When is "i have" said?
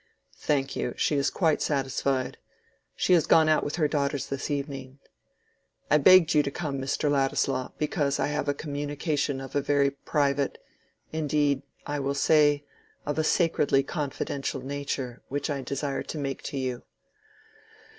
8.19-8.49